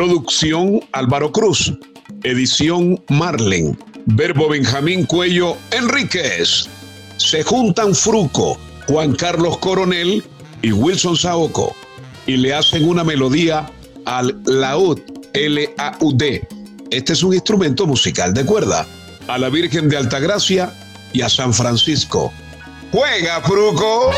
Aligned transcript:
Producción 0.00 0.80
Álvaro 0.92 1.30
Cruz. 1.30 1.74
Edición 2.22 3.04
Marlen. 3.10 3.78
Verbo 4.06 4.48
Benjamín 4.48 5.04
Cuello 5.04 5.58
Enríquez. 5.72 6.70
Se 7.18 7.42
juntan 7.42 7.94
Fruco, 7.94 8.56
Juan 8.88 9.14
Carlos 9.14 9.58
Coronel 9.58 10.24
y 10.62 10.72
Wilson 10.72 11.18
Saoco 11.18 11.76
y 12.26 12.38
le 12.38 12.54
hacen 12.54 12.88
una 12.88 13.04
melodía 13.04 13.70
al 14.06 14.40
laúd, 14.46 15.00
L-A-U-D. 15.34 16.48
Este 16.90 17.12
es 17.12 17.22
un 17.22 17.34
instrumento 17.34 17.86
musical 17.86 18.32
de 18.32 18.46
cuerda. 18.46 18.86
A 19.28 19.36
la 19.36 19.50
Virgen 19.50 19.90
de 19.90 19.98
Altagracia 19.98 20.72
y 21.12 21.20
a 21.20 21.28
San 21.28 21.52
Francisco. 21.52 22.32
¡Juega, 22.90 23.42
Fruco! 23.42 24.12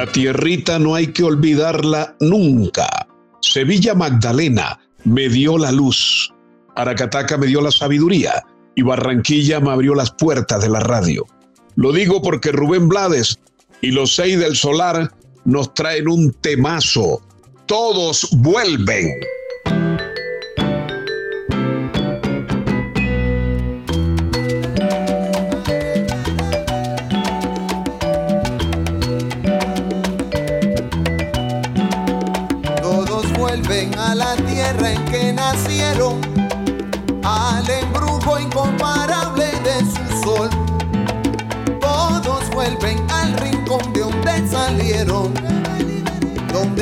La 0.00 0.06
tierrita 0.06 0.78
no 0.78 0.94
hay 0.94 1.08
que 1.08 1.22
olvidarla 1.22 2.16
nunca. 2.20 3.06
Sevilla 3.42 3.94
Magdalena 3.94 4.78
me 5.04 5.28
dio 5.28 5.58
la 5.58 5.72
luz. 5.72 6.32
Aracataca 6.74 7.36
me 7.36 7.46
dio 7.46 7.60
la 7.60 7.70
sabiduría 7.70 8.42
y 8.74 8.80
Barranquilla 8.80 9.60
me 9.60 9.72
abrió 9.72 9.94
las 9.94 10.10
puertas 10.12 10.62
de 10.62 10.70
la 10.70 10.80
radio. 10.80 11.26
Lo 11.76 11.92
digo 11.92 12.22
porque 12.22 12.50
Rubén 12.50 12.88
Blades 12.88 13.38
y 13.80 13.90
los 13.90 14.14
seis 14.14 14.38
del 14.38 14.56
Solar 14.56 15.10
nos 15.44 15.74
traen 15.74 16.08
un 16.08 16.32
temazo. 16.34 17.22
Todos 17.66 18.28
vuelven. 18.32 19.20
Todos 32.82 33.32
vuelven 33.38 33.96
a 33.98 34.14
la 34.14 34.36
tierra 34.36 34.92
en 34.92 35.04
que 35.06 35.32
nacieron, 35.32 36.20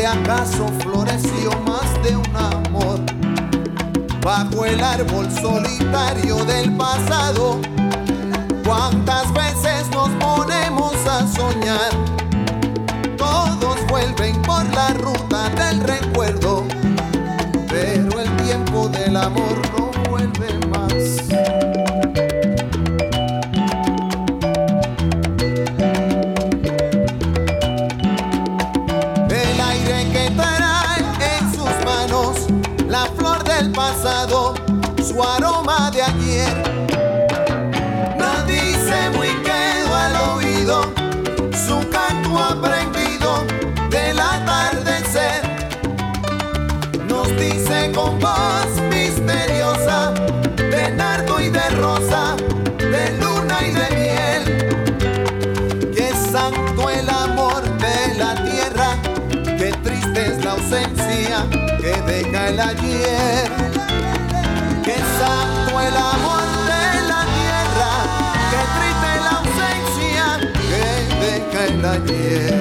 acaso 0.09 0.67
floreció 0.81 1.51
más 1.67 2.03
de 2.03 2.17
un 2.17 2.37
amor. 2.37 3.01
Bajo 4.23 4.65
el 4.65 4.83
árbol 4.83 5.31
solitario 5.31 6.45
del 6.45 6.73
pasado, 6.77 7.61
cuántas 8.65 9.33
veces 9.33 9.89
nos 9.91 10.09
ponemos 10.11 10.95
a 11.07 11.27
soñar. 11.27 12.08
con 47.99 48.19
voz 48.21 48.71
misteriosa 48.91 50.13
de 50.57 50.91
nardo 50.93 51.41
y 51.41 51.49
de 51.49 51.69
rosa, 51.71 52.37
de 52.79 53.05
luna 53.21 53.57
y 53.69 53.71
de 53.81 53.87
miel. 53.99 54.43
Qué 55.97 56.11
santo 56.31 56.91
el 56.91 57.09
amor 57.11 57.63
de 57.79 58.15
la 58.23 58.33
tierra, 58.45 58.89
qué 59.59 59.71
triste 59.83 60.27
es 60.29 60.45
la 60.45 60.53
ausencia 60.53 61.39
que 61.81 61.93
deja 62.13 62.49
el 62.51 62.61
ayer. 62.61 63.51
Qué 64.85 64.97
santo 65.19 65.81
el 65.81 65.97
amor 65.97 66.47
de 66.73 66.85
la 67.13 67.21
tierra, 67.37 67.91
qué 68.53 68.63
triste 68.77 69.07
es 69.17 69.23
la 69.27 69.35
ausencia 69.43 70.25
que 70.69 70.85
deja 71.25 71.61
el 71.67 71.85
ayer. 71.85 72.58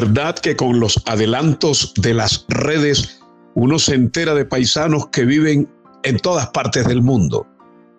Verdad 0.00 0.34
que 0.38 0.56
con 0.56 0.80
los 0.80 1.02
adelantos 1.04 1.92
de 1.96 2.14
las 2.14 2.46
redes 2.48 3.20
uno 3.54 3.78
se 3.78 3.94
entera 3.94 4.34
de 4.34 4.46
paisanos 4.46 5.08
que 5.08 5.26
viven 5.26 5.68
en 6.04 6.16
todas 6.18 6.48
partes 6.48 6.86
del 6.86 7.02
mundo. 7.02 7.46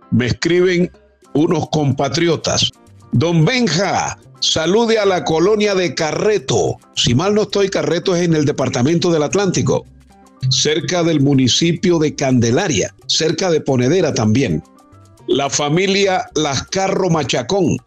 Me 0.10 0.26
escriben 0.26 0.92
unos 1.36 1.70
compatriotas. 1.70 2.72
Don 3.12 3.46
Benja, 3.46 4.18
salude 4.40 4.98
a 4.98 5.06
la 5.06 5.24
colonia 5.24 5.76
de 5.76 5.94
Carreto. 5.94 6.78
Si 6.96 7.14
mal 7.14 7.36
no 7.36 7.44
estoy, 7.44 7.70
Carreto 7.70 8.16
es 8.16 8.24
en 8.24 8.34
el 8.34 8.46
departamento 8.46 9.12
del 9.12 9.22
Atlántico, 9.22 9.86
cerca 10.50 11.04
del 11.04 11.22
municipio 11.22 12.00
de 12.00 12.16
Candelaria, 12.16 12.96
cerca 13.06 13.52
de 13.52 13.62
Ponedera 13.62 14.12
también. 14.12 14.64
La 15.28 15.52
familia 15.52 16.26
Lascarro 16.34 17.12
Machacón. 17.12 17.78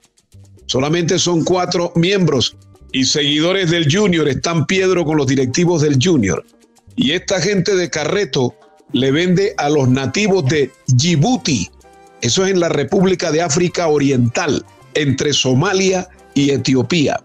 Solamente 0.66 1.18
son 1.18 1.42
cuatro 1.42 1.92
miembros 1.96 2.56
y 2.94 3.04
seguidores 3.04 3.72
del 3.72 3.92
Junior 3.92 4.28
están 4.28 4.66
Piedro 4.66 5.04
con 5.04 5.16
los 5.16 5.26
directivos 5.26 5.82
del 5.82 5.98
Junior. 6.00 6.46
Y 6.94 7.10
esta 7.10 7.40
gente 7.40 7.74
de 7.74 7.90
Carreto 7.90 8.54
le 8.92 9.10
vende 9.10 9.52
a 9.58 9.68
los 9.68 9.88
nativos 9.88 10.46
de 10.46 10.70
Djibouti, 10.86 11.68
eso 12.20 12.46
es 12.46 12.52
en 12.52 12.60
la 12.60 12.68
República 12.68 13.32
de 13.32 13.42
África 13.42 13.88
Oriental, 13.88 14.64
entre 14.94 15.32
Somalia 15.32 16.08
y 16.34 16.50
Etiopía. 16.50 17.20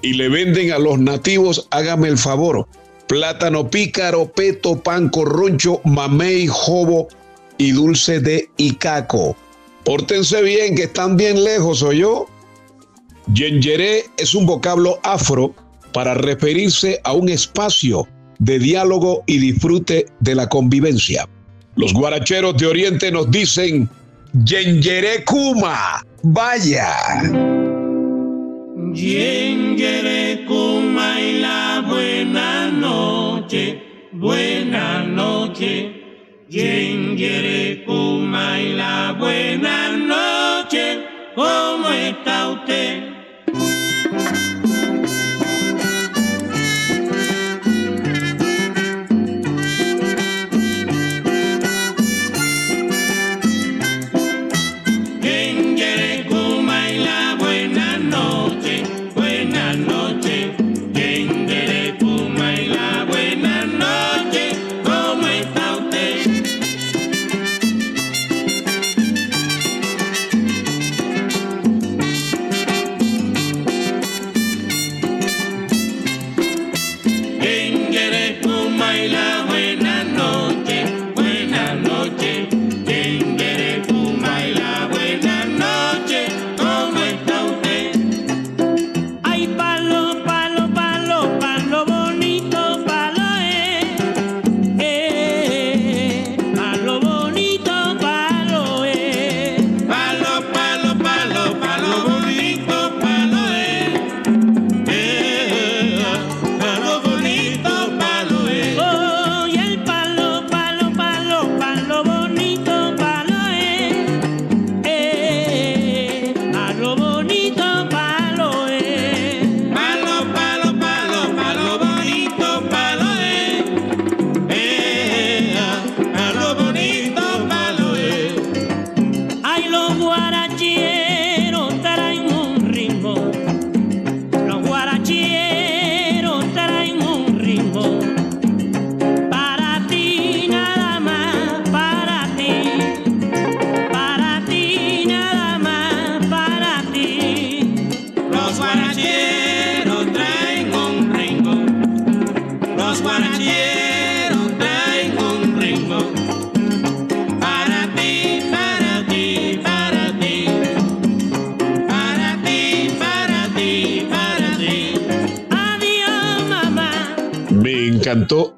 Y 0.00 0.14
le 0.14 0.30
venden 0.30 0.72
a 0.72 0.78
los 0.78 0.98
nativos, 0.98 1.68
hágame 1.70 2.08
el 2.08 2.16
favor, 2.16 2.66
plátano 3.06 3.68
pícaro, 3.68 4.32
peto, 4.32 4.82
pan, 4.82 5.10
corroncho, 5.10 5.82
mamey, 5.84 6.46
jobo 6.48 7.08
y 7.58 7.72
dulce 7.72 8.18
de 8.18 8.48
icaco. 8.56 9.36
Pórtense 9.84 10.40
bien, 10.40 10.74
que 10.74 10.84
están 10.84 11.18
bien 11.18 11.44
lejos, 11.44 11.82
¿o 11.82 11.92
yo? 11.92 12.31
Yengeré 13.28 14.04
es 14.18 14.34
un 14.34 14.46
vocablo 14.46 14.98
afro 15.04 15.54
para 15.92 16.14
referirse 16.14 17.00
a 17.04 17.12
un 17.12 17.28
espacio 17.28 18.08
de 18.38 18.58
diálogo 18.58 19.22
y 19.26 19.38
disfrute 19.38 20.06
de 20.20 20.34
la 20.34 20.48
convivencia. 20.48 21.28
Los 21.76 21.92
guaracheros 21.92 22.56
de 22.56 22.66
Oriente 22.66 23.12
nos 23.12 23.30
dicen 23.30 23.88
Yengeré 24.44 25.24
Kuma, 25.24 26.04
vaya. 26.22 27.22
Yengeré 28.92 30.44
Kuma 30.46 31.20
y 31.20 31.40
la 31.40 31.84
buena 31.86 32.70
noche, 32.70 33.80
buena 34.12 35.04
noche. 35.04 36.02
Yengeré 36.50 37.84
Kuma 37.86 38.60
y 38.60 38.72
la 38.74 39.16
buena 39.18 39.96
noche, 39.96 40.98
¿cómo 41.34 41.88
está 41.88 42.50
usted? 42.50 43.11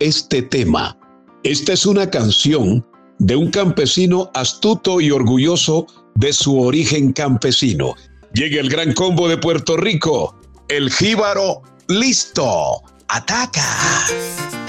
Este 0.00 0.40
tema. 0.40 0.96
Esta 1.42 1.74
es 1.74 1.84
una 1.84 2.08
canción 2.08 2.84
de 3.18 3.36
un 3.36 3.50
campesino 3.50 4.30
astuto 4.34 5.02
y 5.02 5.10
orgulloso 5.10 5.86
de 6.14 6.32
su 6.32 6.58
origen 6.60 7.12
campesino. 7.12 7.94
Llega 8.32 8.60
el 8.60 8.70
gran 8.70 8.94
combo 8.94 9.28
de 9.28 9.36
Puerto 9.36 9.76
Rico, 9.76 10.34
el 10.68 10.90
jíbaro 10.90 11.62
listo, 11.88 12.82
ataca. 13.08 14.63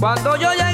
Cuando 0.00 0.36
yo 0.36 0.52
llegué 0.52 0.67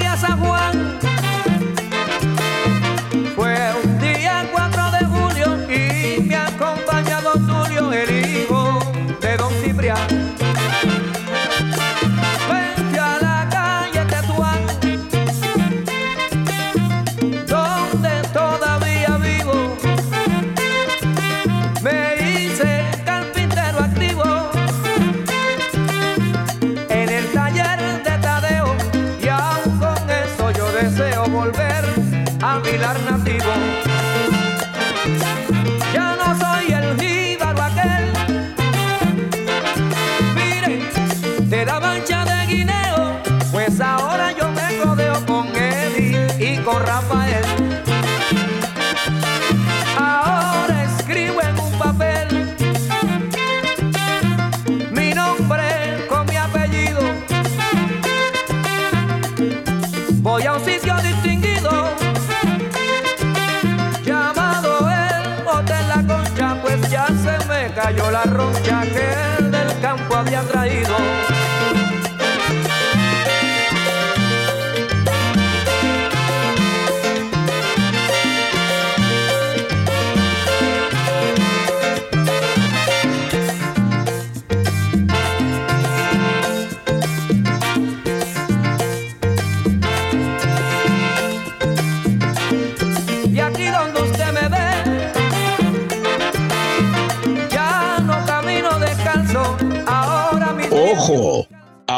a 32.75 32.76
Vilar 32.76 33.33
roncha 68.25 68.83
que 68.83 69.38
el 69.38 69.50
del 69.50 69.81
campo 69.81 70.16
había 70.16 70.43
traído. 70.43 71.33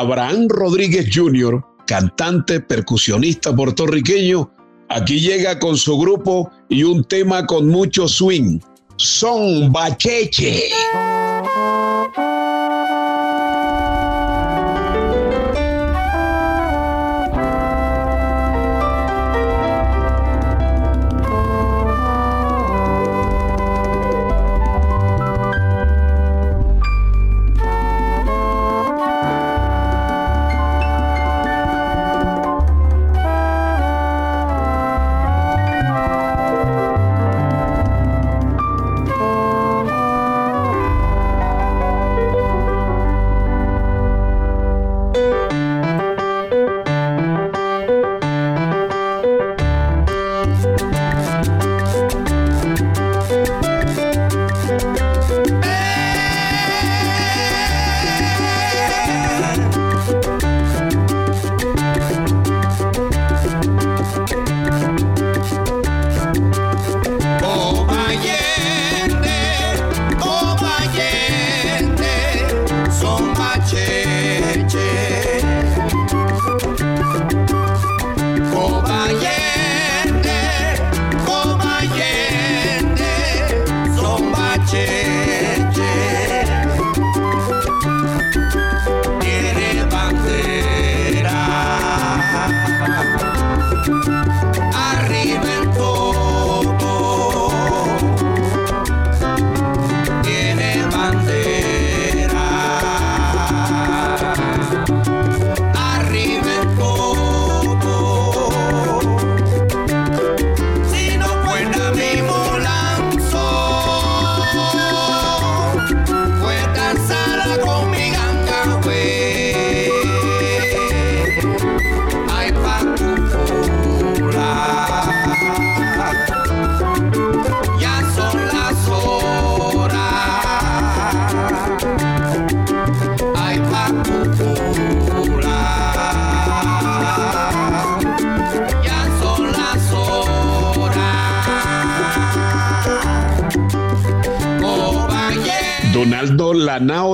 Abraham 0.07 0.47
Rodríguez 0.49 1.09
Jr., 1.13 1.61
cantante, 1.85 2.61
percusionista 2.61 3.53
puertorriqueño, 3.53 4.49
aquí 4.89 5.19
llega 5.19 5.59
con 5.59 5.77
su 5.77 5.99
grupo 5.99 6.49
y 6.69 6.85
un 6.85 7.03
tema 7.03 7.45
con 7.45 7.67
mucho 7.67 8.07
swing. 8.07 8.61
Son 8.99 9.73
Bacheche. 9.73 10.71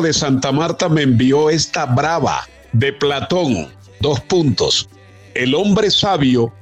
De 0.02 0.12
Santa 0.12 0.50
Marta 0.50 0.88
me 0.88 1.02
envió 1.02 1.49
esta 1.49 1.87
brava 1.87 2.49
de 2.73 2.92
Platón. 2.92 3.68
Dos 4.00 4.21
puntos. 4.23 4.88
El 5.35 5.54
hombre 5.54 5.92
sabio 5.92 6.52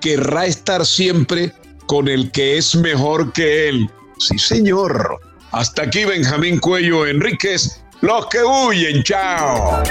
querrá 0.00 0.46
estar 0.46 0.84
siempre 0.84 1.52
con 1.86 2.08
el 2.08 2.32
que 2.32 2.58
es 2.58 2.74
mejor 2.74 3.32
que 3.32 3.68
él. 3.68 3.88
Sí, 4.18 4.38
señor. 4.38 5.20
Hasta 5.52 5.82
aquí 5.82 6.04
Benjamín 6.04 6.58
Cuello 6.58 7.06
Enríquez. 7.06 7.80
Los 8.00 8.26
que 8.26 8.38
huyen, 8.42 9.04
chao. 9.04 9.82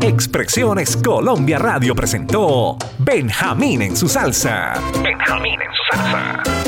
Expresiones 0.00 0.96
Colombia 0.96 1.58
Radio 1.58 1.94
presentó 1.94 2.76
Benjamín 2.98 3.82
en 3.82 3.96
su 3.96 4.08
salsa. 4.08 4.74
Benjamín 5.02 5.54
en 5.60 5.68
su 5.72 5.96
salsa. 5.96 6.65